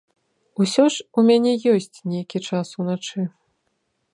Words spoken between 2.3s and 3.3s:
час уначы.